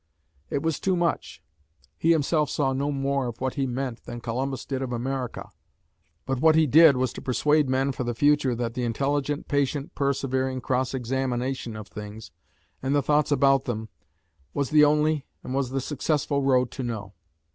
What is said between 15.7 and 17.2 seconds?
successful road to know.